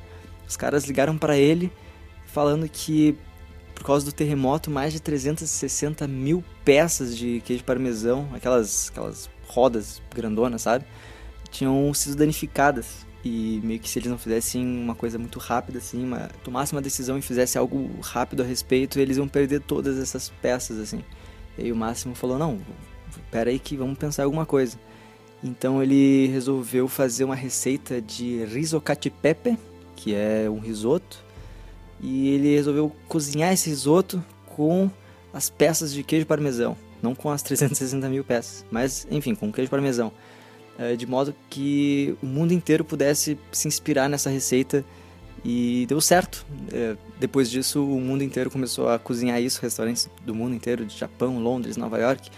Os 0.49 0.56
caras 0.56 0.84
ligaram 0.84 1.18
para 1.18 1.37
ele 1.37 1.70
falando 2.26 2.68
que 2.68 3.16
por 3.75 3.84
causa 3.84 4.06
do 4.06 4.12
terremoto, 4.12 4.70
mais 4.70 4.92
de 4.92 5.00
360 5.00 6.06
mil 6.06 6.44
peças 6.64 7.16
de 7.16 7.42
queijo 7.44 7.64
parmesão, 7.64 8.28
aquelas, 8.32 8.88
aquelas 8.90 9.28
rodas 9.46 10.00
grandonas, 10.14 10.62
sabe? 10.62 10.84
Tinham 11.50 11.92
sido 11.92 12.16
danificadas. 12.16 13.04
E 13.25 13.61
meio 13.64 13.80
que 13.80 13.88
se 13.88 13.99
eles 13.99 14.11
não 14.11 14.18
fizessem 14.18 14.66
uma 14.66 14.94
coisa 14.94 15.18
muito 15.18 15.38
rápida, 15.38 15.78
assim, 15.78 16.04
uma, 16.04 16.28
tomassem 16.42 16.76
uma 16.76 16.82
decisão 16.82 17.16
e 17.16 17.23
fizessem 17.23 17.58
algo 17.58 17.90
rápido 18.02 18.42
a 18.42 18.46
respeito, 18.46 19.00
eles 19.00 19.16
iam 19.16 19.26
perder 19.26 19.61
todas 19.61 19.99
essas 19.99 20.28
peças, 20.42 20.78
assim. 20.78 21.02
E 21.58 21.70
o 21.70 21.76
Máximo 21.76 22.14
falou: 22.14 22.38
Não, 22.38 22.61
espera 23.11 23.50
aí 23.50 23.58
que 23.58 23.76
vamos 23.76 23.99
pensar 23.99 24.25
alguma 24.25 24.46
coisa. 24.46 24.78
Então 25.42 25.82
ele 25.82 26.26
resolveu 26.28 26.88
fazer 26.88 27.25
uma 27.25 27.34
receita 27.34 28.00
de 28.00 28.44
riso 28.46 28.82
pepe, 29.23 29.58
que 29.94 30.14
é 30.14 30.49
um 30.49 30.58
risoto, 30.58 31.23
e 32.00 32.28
ele 32.28 32.54
resolveu 32.54 32.90
cozinhar 33.06 33.52
esse 33.52 33.68
risoto 33.68 34.25
com 34.46 34.90
as 35.34 35.50
peças 35.50 35.92
de 35.92 36.02
queijo 36.02 36.25
parmesão, 36.25 36.76
não 37.02 37.14
com 37.14 37.30
as 37.30 37.42
360 37.42 38.08
mil 38.08 38.25
peças, 38.25 38.64
mas 38.70 39.06
enfim, 39.11 39.34
com 39.34 39.52
queijo 39.52 39.70
parmesão, 39.70 40.12
eh, 40.78 40.96
de 40.96 41.06
modo 41.06 41.34
que 41.50 42.16
o 42.23 42.26
mundo 42.26 42.52
inteiro 42.52 42.84
pudesse 42.84 43.38
se 43.52 43.68
inspirar 43.68 44.08
nessa 44.08 44.30
receita 44.30 44.84
e 45.45 45.85
deu 45.87 46.01
certo. 46.01 46.47
É, 46.73 46.97
depois 47.21 47.51
disso, 47.51 47.85
o 47.85 48.01
mundo 48.01 48.25
inteiro 48.25 48.51
começou 48.51 48.89
a 48.89 48.99
cozinhar 48.99 49.41
isso, 49.41 49.61
restaurantes 49.61 50.09
do 50.25 50.35
mundo 50.35 50.55
inteiro, 50.55 50.87
de 50.87 50.97
Japão, 50.97 51.39
Londres, 51.39 51.77
Nova 51.77 51.99
York, 51.99 52.31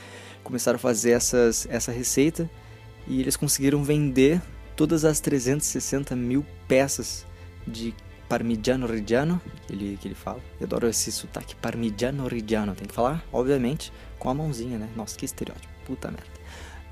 começaram 0.42 0.76
a 0.76 0.80
fazer 0.80 1.12
essas, 1.12 1.66
essa 1.70 1.92
receita 1.92 2.50
e 3.06 3.20
eles 3.20 3.36
conseguiram 3.36 3.84
vender 3.84 4.42
todas 4.74 5.04
as 5.04 5.20
360 5.20 6.16
mil 6.16 6.44
peças 6.66 7.24
de 7.66 7.94
parmigiano 8.28 8.86
reggiano, 8.86 9.40
que 9.66 9.72
ele, 9.72 9.98
que 10.00 10.08
ele 10.08 10.14
fala. 10.16 10.40
Eu 10.60 10.66
adoro 10.66 10.88
esse 10.88 11.12
sotaque, 11.12 11.54
parmigiano 11.54 12.26
reggiano, 12.26 12.74
tem 12.74 12.88
que 12.88 12.94
falar, 12.94 13.24
obviamente, 13.32 13.92
com 14.18 14.28
a 14.28 14.34
mãozinha, 14.34 14.78
né? 14.78 14.88
Nossa, 14.96 15.16
que 15.16 15.24
estereótipo, 15.24 15.72
puta 15.84 16.10
merda. 16.10 16.26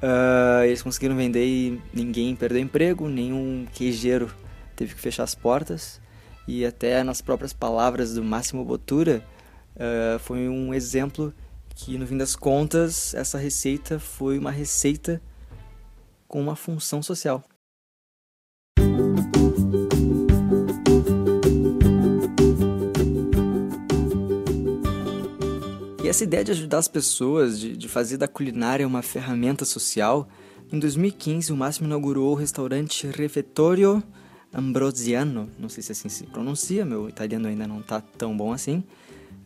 Uh, 0.01 0.65
eles 0.65 0.83
conseguiram 0.83 1.17
vender 1.17 1.45
e 1.45 1.81
ninguém 1.93 2.37
perdeu 2.37 2.61
emprego, 2.61 3.09
nenhum 3.09 3.67
queijeiro 3.73 4.31
teve 4.77 4.95
que 4.95 5.01
fechar 5.01 5.25
as 5.25 5.35
portas 5.35 6.01
e 6.47 6.65
até 6.65 7.03
nas 7.03 7.21
próprias 7.21 7.53
palavras 7.53 8.15
do 8.15 8.23
Máximo 8.23 8.65
Bottura, 8.65 9.25
uh, 9.77 10.19
foi 10.19 10.49
um 10.49 10.73
exemplo 10.75 11.33
que, 11.75 11.99
no 11.99 12.07
fim 12.07 12.17
das 12.17 12.37
contas, 12.37 13.15
essa 13.15 13.39
receita 13.39 13.99
foi 13.99 14.39
uma 14.39 14.51
receita 14.51 15.21
com 16.29 16.41
uma 16.41 16.55
função 16.55 17.03
social. 17.03 17.43
E 26.03 26.09
essa 26.09 26.25
ideia 26.25 26.45
de 26.45 26.53
ajudar 26.53 26.79
as 26.79 26.89
pessoas, 26.89 27.59
de, 27.59 27.77
de 27.77 27.89
fazer 27.89 28.19
da 28.19 28.29
culinária 28.29 28.87
uma 28.87 29.01
ferramenta 29.01 29.65
social, 29.65 30.29
em 30.71 30.79
2015 30.79 31.53
o 31.53 31.57
Máximo 31.57 31.87
inaugurou 31.87 32.33
o 32.33 32.35
restaurante 32.35 33.07
Refettorio 33.07 34.03
Ambrosiano, 34.55 35.51
não 35.59 35.69
sei 35.69 35.83
se 35.83 35.93
assim 35.93 36.09
se 36.09 36.25
pronuncia, 36.25 36.85
meu 36.85 37.09
italiano 37.09 37.49
ainda 37.49 37.67
não 37.67 37.83
tá 37.83 38.01
tão 38.01 38.37
bom 38.37 38.53
assim. 38.53 38.85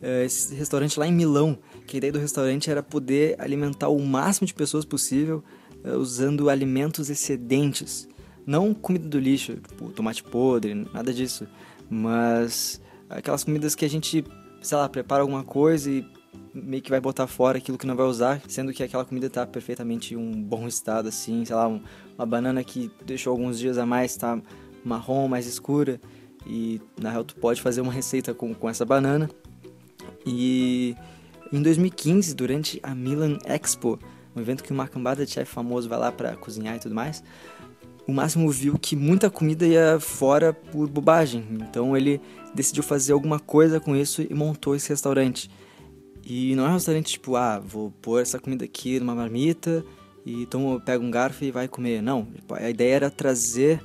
É, 0.01 0.23
esse 0.23 0.53
restaurante 0.53 0.99
lá 0.99 1.07
em 1.07 1.11
Milão, 1.11 1.57
que 1.87 1.95
a 1.95 1.97
ideia 1.97 2.13
do 2.13 2.19
restaurante 2.19 2.69
era 2.69 2.83
poder 2.83 3.35
alimentar 3.39 3.89
o 3.89 3.99
máximo 3.99 4.45
de 4.45 4.53
pessoas 4.53 4.85
possível 4.85 5.43
é, 5.83 5.93
usando 5.95 6.49
alimentos 6.49 7.09
excedentes. 7.09 8.07
Não 8.45 8.73
comida 8.73 9.07
do 9.07 9.19
lixo, 9.19 9.55
tipo 9.55 9.91
tomate 9.91 10.23
podre, 10.23 10.73
nada 10.73 11.13
disso. 11.13 11.47
Mas 11.89 12.79
aquelas 13.09 13.43
comidas 13.43 13.75
que 13.75 13.83
a 13.83 13.89
gente, 13.89 14.23
sei 14.61 14.77
lá, 14.77 14.87
prepara 14.87 15.21
alguma 15.21 15.43
coisa 15.43 15.89
e 15.89 16.05
meio 16.53 16.81
que 16.81 16.89
vai 16.89 16.99
botar 16.99 17.27
fora 17.27 17.57
aquilo 17.57 17.77
que 17.77 17.85
não 17.85 17.95
vai 17.95 18.05
usar, 18.05 18.41
sendo 18.47 18.71
que 18.73 18.83
aquela 18.83 19.05
comida 19.05 19.27
está 19.27 19.45
perfeitamente 19.45 20.13
em 20.13 20.17
um 20.17 20.31
bom 20.41 20.67
estado, 20.67 21.09
assim, 21.09 21.43
sei 21.45 21.55
lá, 21.55 21.67
um, 21.67 21.81
uma 22.17 22.25
banana 22.25 22.63
que 22.63 22.91
deixou 23.05 23.31
alguns 23.31 23.59
dias 23.59 23.77
a 23.77 23.85
mais, 23.85 24.11
está 24.11 24.39
marrom, 24.83 25.27
mais 25.27 25.45
escura. 25.45 25.99
E 26.45 26.81
na 26.99 27.09
real 27.09 27.23
tu 27.23 27.35
pode 27.35 27.61
fazer 27.61 27.81
uma 27.81 27.91
receita 27.91 28.33
com, 28.33 28.53
com 28.53 28.69
essa 28.69 28.85
banana. 28.85 29.29
E 30.25 30.95
em 31.51 31.61
2015, 31.61 32.33
durante 32.35 32.79
a 32.83 32.93
Milan 32.93 33.37
Expo, 33.45 33.99
um 34.35 34.41
evento 34.41 34.63
que 34.63 34.71
uma 34.71 34.87
cambada 34.87 35.25
de 35.25 35.31
chefe 35.31 35.51
famoso 35.51 35.89
vai 35.89 35.99
lá 35.99 36.11
para 36.11 36.35
cozinhar 36.35 36.75
e 36.75 36.79
tudo 36.79 36.95
mais, 36.95 37.23
o 38.07 38.13
Máximo 38.13 38.49
viu 38.49 38.77
que 38.77 38.95
muita 38.95 39.29
comida 39.29 39.67
ia 39.67 39.99
fora 39.99 40.51
por 40.53 40.87
bobagem. 40.87 41.45
Então 41.51 41.95
ele 41.95 42.19
decidiu 42.53 42.81
fazer 42.81 43.13
alguma 43.13 43.39
coisa 43.39 43.79
com 43.79 43.95
isso 43.95 44.21
e 44.21 44.33
montou 44.33 44.75
esse 44.75 44.89
restaurante. 44.89 45.49
E 46.25 46.55
não 46.55 46.65
é 46.65 46.69
um 46.69 46.73
restaurante 46.73 47.13
tipo, 47.13 47.35
ah, 47.35 47.59
vou 47.59 47.91
pôr 48.01 48.21
essa 48.21 48.39
comida 48.39 48.65
aqui 48.65 48.99
numa 48.99 49.15
marmita 49.15 49.83
e 50.25 50.43
então 50.43 50.79
pega 50.83 51.03
um 51.03 51.11
garfo 51.11 51.43
e 51.43 51.51
vai 51.51 51.67
comer. 51.67 52.01
Não, 52.01 52.27
a 52.51 52.69
ideia 52.69 52.95
era 52.95 53.09
trazer 53.09 53.81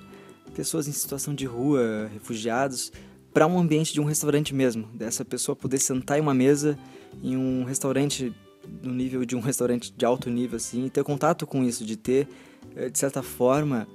pessoas 0.55 0.89
em 0.89 0.93
situação 0.93 1.35
de 1.35 1.45
rua, 1.45 2.09
refugiados, 2.13 2.93
para 3.33 3.47
um 3.47 3.59
ambiente 3.59 3.93
de 3.93 4.01
um 4.01 4.05
restaurante 4.05 4.55
mesmo. 4.55 4.89
Dessa 4.95 5.25
pessoa 5.25 5.55
poder 5.57 5.79
sentar 5.79 6.19
em 6.19 6.21
uma 6.21 6.35
mesa 6.35 6.79
em 7.23 7.37
um 7.37 7.65
restaurante 7.65 8.35
no 8.83 8.95
nível 8.95 9.25
de 9.25 9.37
um 9.37 9.41
restaurante 9.41 9.93
de 9.93 10.05
alto 10.05 10.31
nível 10.31 10.57
assim, 10.57 10.87
e 10.87 10.91
ter 10.91 11.05
contato 11.05 11.47
com 11.47 11.63
isso, 11.63 11.85
de 11.85 11.97
ter 11.97 12.29
eh, 12.75 12.89
de 12.89 12.99
certa 12.99 13.23
forma 13.23 13.87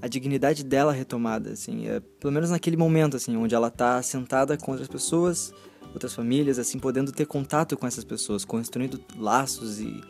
a 0.00 0.08
dignidade 0.08 0.64
dela 0.64 0.92
retomada, 0.92 1.50
assim, 1.50 1.88
é, 1.88 2.00
pelo 2.20 2.32
menos 2.32 2.50
naquele 2.50 2.76
momento, 2.76 3.16
assim, 3.16 3.34
onde 3.36 3.54
ela 3.54 3.70
tá 3.70 4.02
sentada 4.02 4.56
com 4.56 4.72
outras 4.72 4.88
pessoas, 4.88 5.54
outras 5.94 6.14
famílias, 6.14 6.58
assim, 6.58 6.78
podendo 6.78 7.12
ter 7.12 7.26
contato 7.26 7.76
com 7.76 7.86
essas 7.86 8.04
pessoas, 8.04 8.44
construindo 8.44 9.00
laços 9.16 9.80
e 9.80 10.02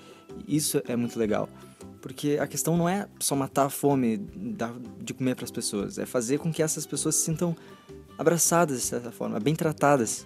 isso 0.47 0.83
é 0.87 0.97
muito 0.97 1.19
legal. 1.19 1.49
Porque 2.07 2.39
a 2.41 2.47
questão 2.47 2.77
não 2.77 2.89
é 2.89 3.09
só 3.19 3.35
matar 3.35 3.65
a 3.65 3.69
fome 3.69 4.17
de 5.01 5.13
comer 5.13 5.35
para 5.35 5.45
as 5.45 5.51
pessoas, 5.51 5.99
é 5.99 6.07
fazer 6.07 6.39
com 6.39 6.53
que 6.53 6.63
essas 6.63 6.87
pessoas 6.87 7.17
se 7.17 7.25
sintam 7.25 7.57
abraçadas 8.17 8.77
de 8.77 8.85
certa 8.85 9.11
forma, 9.11 9.41
bem 9.41 9.57
tratadas. 9.57 10.25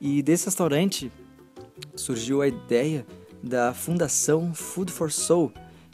E 0.00 0.22
desse 0.22 0.44
restaurante 0.44 1.10
surgiu 1.96 2.40
a 2.40 2.46
ideia 2.46 3.04
da 3.42 3.74
Fundação 3.74 4.54
Food 4.54 4.92
for 4.92 5.10
Soul, 5.10 5.52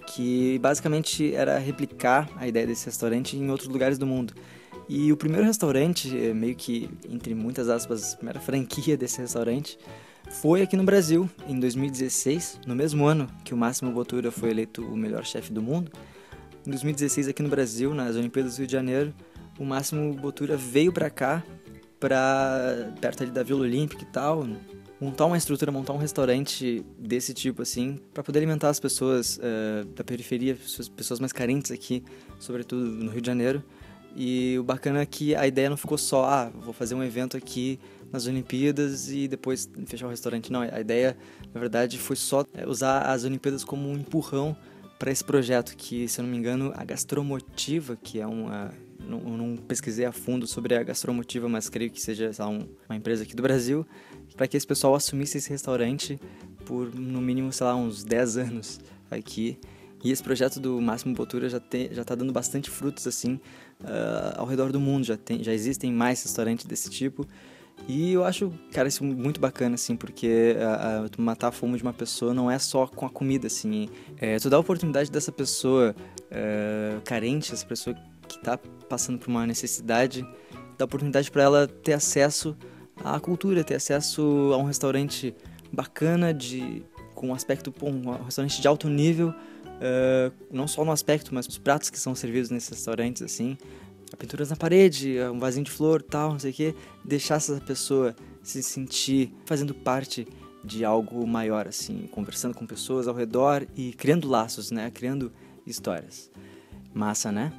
que 0.09 0.59
basicamente 0.59 1.35
era 1.35 1.57
replicar 1.57 2.29
a 2.37 2.47
ideia 2.47 2.67
desse 2.67 2.85
restaurante 2.85 3.35
em 3.35 3.51
outros 3.51 3.71
lugares 3.71 3.97
do 3.97 4.07
mundo. 4.07 4.35
E 4.87 5.11
o 5.11 5.17
primeiro 5.17 5.47
restaurante, 5.47 6.15
eh, 6.15 6.35
meio 6.35 6.55
que 6.55 6.91
entre 7.09 7.35
muitas 7.35 7.71
aspas, 7.71 8.19
a 8.23 8.41
franquia 8.41 8.95
desse 8.95 9.23
restaurante, 9.23 9.79
foi 10.31 10.63
aqui 10.63 10.77
no 10.77 10.85
Brasil, 10.85 11.29
em 11.47 11.59
2016, 11.59 12.61
no 12.67 12.75
mesmo 12.75 13.07
ano 13.07 13.29
que 13.45 13.55
o 13.55 13.57
Máximo 13.57 13.91
Bottura 13.93 14.31
foi 14.31 14.51
eleito 14.51 14.83
o 14.83 14.97
melhor 14.97 15.25
chefe 15.25 15.53
do 15.53 15.63
mundo. 15.63 15.91
Em 16.67 16.71
2016, 16.71 17.29
aqui 17.29 17.43
no 17.43 17.49
Brasil, 17.49 17.95
nas 17.95 18.17
Olimpíadas 18.17 18.55
do 18.55 18.59
Rio 18.59 18.67
de 18.67 18.73
Janeiro, 18.73 19.15
o 19.59 19.65
Máximo 19.65 20.13
Bottura 20.15 20.57
veio 20.57 20.93
para 20.93 21.11
cá, 21.11 21.43
para 22.01 22.93
perto 23.01 23.23
ali 23.23 23.33
da 23.33 23.43
Vila 23.43 23.61
Olímpica 23.61 24.03
e 24.03 24.07
tal, 24.07 24.47
montar 25.01 25.27
uma 25.27 25.37
estrutura, 25.37 25.71
montar 25.71 25.93
um 25.93 25.99
restaurante 25.99 26.85
desse 26.99 27.35
tipo 27.35 27.63
assim, 27.63 27.99
para 28.13 28.23
poder 28.23 28.39
alimentar 28.39 28.71
as 28.71 28.81
pessoas 28.81 29.39
uh, 29.39 29.85
da 29.95 30.03
periferia, 30.03 30.55
as 30.55 30.89
pessoas 30.89 31.21
mais 31.21 31.33
carentes 31.33 31.71
aqui, 31.71 32.03
sobretudo 32.39 32.85
no 32.85 33.11
Rio 33.11 33.21
de 33.21 33.27
Janeiro. 33.27 33.63
E 34.17 34.57
o 34.59 34.63
bacana 34.63 35.01
é 35.01 35.07
que 35.07 35.35
a 35.35 35.47
ideia 35.47 35.69
não 35.69 35.77
ficou 35.77 35.99
só, 35.99 36.25
ah, 36.25 36.51
vou 36.55 36.73
fazer 36.73 36.95
um 36.95 37.03
evento 37.03 37.37
aqui 37.37 37.81
nas 38.15 38.27
Olimpíadas 38.27 39.11
e 39.11 39.27
depois 39.27 39.69
fechar 39.87 40.07
o 40.07 40.11
restaurante. 40.11 40.51
Não, 40.53 40.61
a 40.61 40.81
ideia, 40.81 41.17
na 41.53 41.61
verdade, 41.61 41.99
foi 41.99 42.15
só 42.15 42.47
é, 42.55 42.67
usar 42.67 43.03
as 43.03 43.25
Olimpíadas 43.25 43.65
como 43.65 43.89
um 43.89 43.95
empurrão 43.95 44.57
para 44.99 45.11
esse 45.11 45.25
projeto 45.25 45.77
que, 45.77 46.07
se 46.07 46.21
eu 46.21 46.23
não 46.23 46.31
me 46.31 46.39
engano, 46.39 46.73
a 46.77 46.85
Gastromotiva, 46.85 47.97
que 47.97 48.21
é 48.21 48.27
uma 48.27 48.73
não, 49.01 49.21
não 49.21 49.57
pesquisei 49.57 50.05
a 50.05 50.13
fundo 50.13 50.47
sobre 50.47 50.75
a 50.77 50.83
Gastromotiva, 50.83 51.49
mas 51.49 51.69
creio 51.69 51.91
que 51.91 52.01
seja 52.01 52.31
lá, 52.39 52.49
um, 52.49 52.67
uma 52.89 52.97
empresa 52.97 53.25
aqui 53.25 53.35
do 53.35 53.43
Brasil, 53.43 53.87
para 54.37 54.47
que 54.47 54.57
esse 54.57 54.67
pessoal 54.67 54.95
assumisse 54.95 55.37
esse 55.37 55.51
restaurante 55.51 56.19
por 56.65 56.95
no 56.95 57.21
mínimo, 57.21 57.53
sei 57.53 57.67
lá, 57.67 57.75
uns 57.75 58.05
10 58.05 58.37
anos 58.39 58.81
aqui. 59.11 59.59
E 60.05 60.11
esse 60.11 60.23
projeto 60.23 60.61
do 60.61 60.81
Máximo 60.81 61.15
Botura 61.15 61.49
já 61.49 61.59
está 61.59 62.15
dando 62.15 62.33
bastante 62.33 62.71
frutos 62.71 63.07
assim 63.07 63.41
uh, 63.81 64.37
ao 64.37 64.47
redor 64.47 64.71
do 64.71 64.79
mundo. 64.79 65.05
Já 65.05 65.17
tem, 65.17 65.43
já 65.43 65.53
existem 65.53 65.91
mais 65.91 66.23
restaurantes 66.23 66.67
desse 66.67 66.91
tipo. 66.91 67.27
E 67.87 68.13
eu 68.13 68.25
acho, 68.25 68.51
cara, 68.73 68.89
isso 68.89 69.05
muito 69.05 69.39
bacana, 69.39 69.75
assim, 69.75 69.95
porque 69.95 70.57
uh, 70.57 71.07
uh, 71.07 71.23
matar 71.23 71.49
a 71.49 71.53
fome 71.53 71.77
de 71.77 71.83
uma 71.83 71.93
pessoa 71.93 72.33
não 72.33 72.51
é 72.51 72.59
só 72.59 72.87
com 72.87 73.05
a 73.05 73.11
comida, 73.11 73.47
assim. 73.47 73.91
É, 74.19 74.39
tu 74.39 74.49
dá 74.49 74.57
a 74.57 74.61
oportunidade 74.61 75.11
dessa 75.11 75.31
pessoa 75.31 75.95
uh, 76.31 77.01
carente, 77.03 77.53
essa 77.53 77.67
pessoa 77.67 77.95
que 78.27 78.37
está 78.37 78.59
passando 78.89 79.19
por 79.19 79.29
uma 79.29 79.47
necessidade, 79.47 80.27
dá 80.79 80.87
oportunidade 80.87 81.31
para 81.31 81.43
ela 81.43 81.67
ter 81.67 81.93
acesso 81.93 82.57
à 83.05 83.21
cultura, 83.21 83.63
ter 83.63 83.75
acesso 83.75 84.51
a 84.55 84.57
um 84.57 84.65
restaurante 84.65 85.35
bacana, 85.71 86.33
de, 86.33 86.83
com 87.15 87.29
um 87.29 87.35
aspecto, 87.35 87.71
bom, 87.79 87.91
um 87.91 88.25
restaurante 88.25 88.63
de 88.63 88.67
alto 88.67 88.89
nível, 88.89 89.29
uh, 89.29 90.33
não 90.51 90.67
só 90.67 90.85
no 90.87 90.93
aspecto, 90.93 91.35
mas 91.35 91.47
os 91.47 91.59
pratos 91.59 91.91
que 91.91 91.99
são 91.99 92.15
servidos 92.15 92.49
nesses 92.49 92.71
restaurantes, 92.71 93.21
assim, 93.21 93.59
pinturas 94.19 94.51
na 94.51 94.57
parede, 94.57 95.17
um 95.33 95.39
vasinho 95.39 95.65
de 95.65 95.71
flor, 95.71 96.03
tal, 96.03 96.33
não 96.33 96.39
sei 96.39 96.51
o 96.51 96.55
que, 96.55 96.75
deixar 97.05 97.37
essa 97.37 97.61
pessoa 97.61 98.15
se 98.43 98.63
sentir 98.63 99.35
fazendo 99.45 99.75
parte 99.75 100.27
de 100.63 100.85
algo 100.85 101.27
maior, 101.27 101.69
assim, 101.69 102.09
conversando 102.11 102.55
com 102.55 102.67
pessoas 102.67 103.07
ao 103.07 103.15
redor 103.15 103.67
e 103.77 103.93
criando 103.93 104.29
laços, 104.29 104.71
né, 104.71 104.91
criando 104.91 105.33
histórias. 105.67 106.31
Massa, 106.93 107.31
né? 107.33 107.53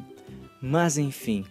Mas 0.61 0.97
enfim, 0.97 1.45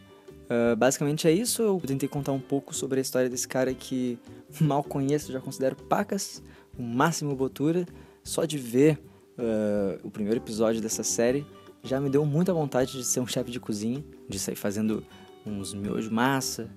uh, 0.44 0.74
basicamente 0.74 1.28
é 1.28 1.32
isso. 1.32 1.62
Eu 1.62 1.80
tentei 1.86 2.08
contar 2.08 2.32
um 2.32 2.40
pouco 2.40 2.74
sobre 2.74 2.98
a 2.98 3.02
história 3.02 3.28
desse 3.28 3.46
cara 3.46 3.72
que 3.74 4.18
mal 4.60 4.82
conheço, 4.82 5.32
já 5.32 5.40
considero 5.40 5.76
pacas, 5.76 6.42
o 6.76 6.82
Máximo 6.82 7.36
Botura. 7.36 7.86
Só 8.22 8.44
de 8.46 8.56
ver 8.56 8.98
uh, 9.38 10.00
o 10.02 10.10
primeiro 10.10 10.40
episódio 10.40 10.80
dessa 10.80 11.04
série 11.04 11.46
já 11.84 12.00
me 12.00 12.08
deu 12.08 12.24
muita 12.24 12.52
vontade 12.52 12.92
de 12.92 13.04
ser 13.04 13.20
um 13.20 13.26
chefe 13.26 13.50
de 13.50 13.60
cozinha, 13.60 14.02
de 14.28 14.38
sair 14.38 14.56
fazendo 14.56 15.04
uns 15.46 15.74
miojos 15.74 16.10
massa, 16.10 16.68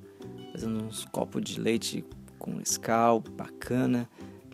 fazendo 0.52 0.84
uns 0.84 1.06
copos 1.06 1.42
de 1.42 1.60
leite 1.60 2.04
com 2.38 2.60
escal, 2.60 3.22
bacana, 3.22 4.08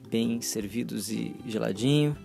bem 0.09 0.39
servidos 0.41 1.09
e 1.11 1.35
geladinho, 1.47 2.15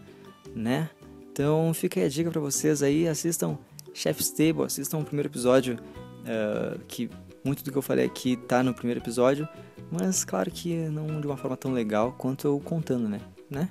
né? 0.54 0.90
Então 1.32 1.72
fica 1.72 1.98
aí 2.00 2.06
a 2.06 2.08
dica 2.08 2.30
para 2.30 2.40
vocês 2.40 2.82
aí, 2.82 3.08
assistam 3.08 3.58
Chef's 3.94 4.30
Table, 4.30 4.64
assistam 4.64 4.98
o 4.98 5.04
primeiro 5.04 5.28
episódio, 5.28 5.78
uh, 6.24 6.78
que 6.86 7.10
muito 7.42 7.64
do 7.64 7.72
que 7.72 7.78
eu 7.78 7.82
falei 7.82 8.04
aqui 8.04 8.36
tá 8.36 8.62
no 8.62 8.74
primeiro 8.74 9.00
episódio, 9.00 9.48
mas 9.90 10.22
claro 10.22 10.50
que 10.50 10.74
não 10.90 11.18
de 11.20 11.26
uma 11.26 11.36
forma 11.36 11.56
tão 11.56 11.72
legal 11.72 12.12
quanto 12.12 12.46
eu 12.46 12.60
contando, 12.60 13.08
né? 13.08 13.20
né? 13.48 13.70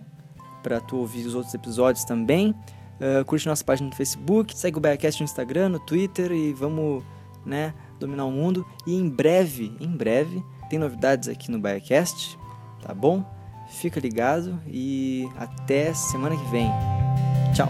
para 0.62 0.80
tu 0.80 0.96
ouvir 0.96 1.26
os 1.26 1.34
outros 1.34 1.52
episódios 1.54 2.04
também. 2.04 2.50
Uh, 2.50 3.24
curte 3.24 3.46
nossa 3.46 3.62
página 3.62 3.88
no 3.88 3.94
Facebook, 3.94 4.58
segue 4.58 4.78
o 4.78 4.80
Baiacast 4.80 5.20
no 5.20 5.24
Instagram, 5.24 5.68
no 5.68 5.78
Twitter 5.78 6.32
e 6.32 6.52
vamos 6.52 7.04
né, 7.44 7.72
dominar 8.00 8.24
o 8.24 8.32
mundo. 8.32 8.66
E 8.84 8.94
em 8.94 9.08
breve, 9.08 9.76
em 9.78 9.96
breve, 9.96 10.42
tem 10.68 10.78
novidades 10.78 11.28
aqui 11.28 11.50
no 11.50 11.60
Biacast, 11.60 12.36
tá 12.82 12.92
bom? 12.92 13.24
Fica 13.68 14.00
ligado 14.00 14.60
e 14.66 15.28
até 15.36 15.94
semana 15.94 16.36
que 16.36 16.50
vem. 16.50 16.68
Tchau! 17.54 17.68